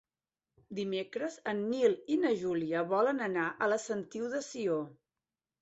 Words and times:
Dimecres 0.77 1.35
en 1.53 1.61
Nil 1.73 1.93
i 2.15 2.19
na 2.23 2.33
Júlia 2.45 2.83
volen 2.95 3.23
anar 3.29 3.47
a 3.67 3.71
la 3.75 3.81
Sentiu 3.85 4.27
de 4.33 4.45
Sió. 4.51 4.81